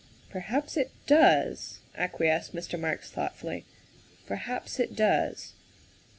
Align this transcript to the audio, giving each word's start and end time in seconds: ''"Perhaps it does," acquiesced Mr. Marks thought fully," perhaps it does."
''"Perhaps 0.31 0.77
it 0.77 0.89
does," 1.05 1.77
acquiesced 1.95 2.55
Mr. 2.55 2.79
Marks 2.79 3.11
thought 3.11 3.35
fully," 3.37 3.67
perhaps 4.25 4.79
it 4.79 4.95
does." 4.95 5.53